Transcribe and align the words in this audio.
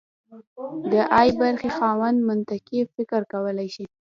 د 0.91 0.93
ای 1.21 1.29
برخې 1.41 1.69
خاوند 1.77 2.17
منطقي 2.29 2.79
فکر 2.95 3.21
کولی 3.33 3.67
شي. 3.75 3.85